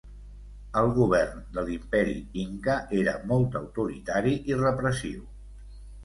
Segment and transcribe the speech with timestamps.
[0.79, 5.21] El govern de l'Imperi inca era molt autoritari i repressiu.